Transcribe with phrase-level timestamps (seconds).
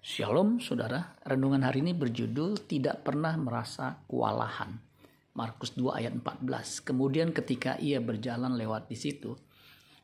[0.00, 4.80] Shalom saudara, renungan hari ini berjudul Tidak Pernah Merasa Kewalahan.
[5.36, 6.88] Markus 2 ayat 14.
[6.88, 9.36] Kemudian ketika ia berjalan lewat di situ,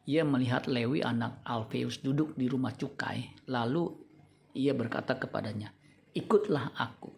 [0.05, 3.49] ia melihat Lewi anak Alfeus duduk di rumah cukai.
[3.49, 3.89] Lalu
[4.53, 5.73] ia berkata kepadanya,
[6.13, 7.17] ikutlah aku.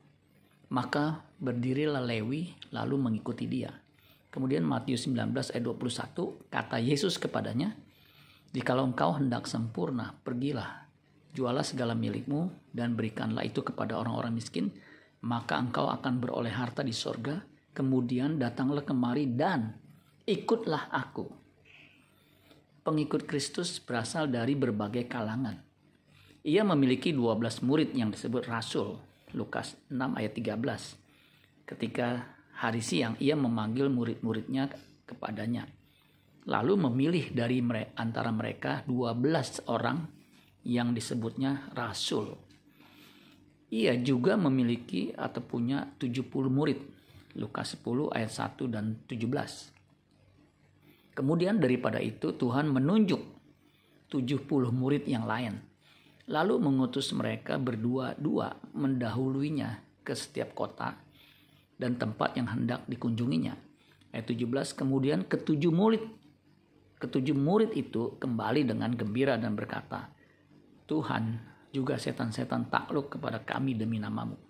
[0.71, 3.75] Maka berdirilah Lewi lalu mengikuti dia.
[4.31, 7.75] Kemudian Matius 19 ayat 21 kata Yesus kepadanya,
[8.55, 10.88] Jikalau engkau hendak sempurna, pergilah,
[11.35, 14.73] jualah segala milikmu dan berikanlah itu kepada orang-orang miskin,
[15.25, 17.43] maka engkau akan beroleh harta di sorga,
[17.75, 19.75] kemudian datanglah kemari dan
[20.25, 21.27] ikutlah aku.
[22.85, 25.61] Pengikut Kristus berasal dari berbagai kalangan.
[26.49, 28.97] Ia memiliki 12 murid yang disebut rasul,
[29.37, 31.69] Lukas 6 ayat 13.
[31.69, 32.25] Ketika
[32.57, 34.73] hari siang ia memanggil murid-muridnya
[35.05, 35.69] kepadanya
[36.49, 37.61] lalu memilih dari
[38.01, 40.18] antara mereka 12 orang
[40.69, 42.37] yang disebutnya rasul.
[43.73, 46.77] Ia juga memiliki atau punya 70 murid.
[47.41, 51.17] Lukas 10 ayat 1 dan 17.
[51.17, 53.21] Kemudian daripada itu Tuhan menunjuk
[54.13, 55.57] 70 murid yang lain.
[56.29, 61.01] Lalu mengutus mereka berdua-dua mendahuluinya ke setiap kota
[61.81, 63.57] dan tempat yang hendak dikunjunginya.
[64.13, 66.05] Ayat 17 kemudian ketujuh murid
[66.99, 70.11] Ketujuh murid itu kembali dengan gembira dan berkata,
[70.89, 71.37] Tuhan,
[71.69, 74.41] juga setan-setan takluk kepada kami demi namamu.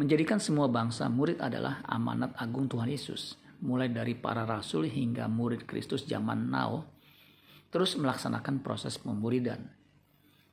[0.00, 5.68] Menjadikan semua bangsa murid adalah amanat agung Tuhan Yesus, mulai dari para rasul hingga murid
[5.68, 6.88] Kristus zaman now,
[7.68, 9.68] terus melaksanakan proses pemuridan.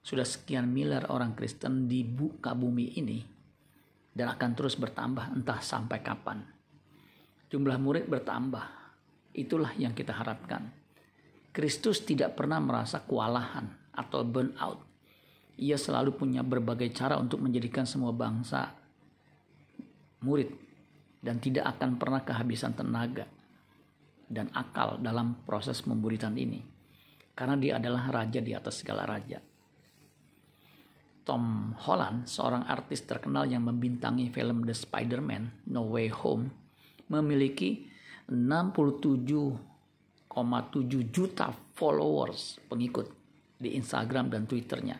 [0.04, 3.24] Sudah sekian miliar orang Kristen di buka bumi ini,
[4.12, 6.44] dan akan terus bertambah entah sampai kapan.
[7.48, 8.78] Jumlah murid bertambah,
[9.38, 10.74] Itulah yang kita harapkan.
[11.54, 14.86] Kristus tidak pernah merasa kewalahan atau burnout.
[15.58, 18.78] Ia selalu punya berbagai cara untuk menjadikan semua bangsa
[20.22, 20.54] murid
[21.18, 23.26] dan tidak akan pernah kehabisan tenaga
[24.30, 26.62] dan akal dalam proses pemburitan ini.
[27.34, 29.42] Karena dia adalah raja di atas segala raja.
[31.28, 36.48] Tom Holland, seorang artis terkenal yang membintangi film The Spider-Man No Way Home,
[37.12, 37.84] memiliki
[38.32, 39.60] 67,7
[41.12, 43.12] juta followers pengikut
[43.58, 44.98] di Instagram dan Twitternya.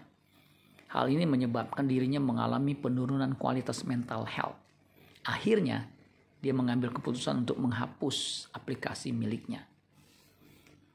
[0.94, 4.58] Hal ini menyebabkan dirinya mengalami penurunan kualitas mental health.
[5.28, 5.86] Akhirnya,
[6.38, 9.66] dia mengambil keputusan untuk menghapus aplikasi miliknya.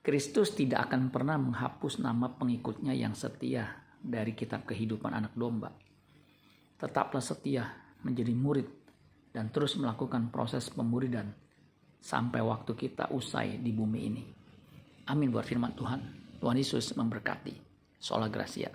[0.02, 3.70] Kristus tidak akan pernah menghapus nama pengikutnya yang setia
[4.02, 5.70] dari kitab kehidupan anak domba.
[6.74, 7.70] Tetaplah setia
[8.02, 8.66] menjadi murid
[9.30, 11.30] dan terus melakukan proses pemuridan
[12.02, 14.24] sampai waktu kita usai di bumi ini.
[15.06, 16.00] Amin buat firman Tuhan.
[16.42, 17.54] Tuhan Yesus memberkati.
[18.02, 18.66] Sola Gracia.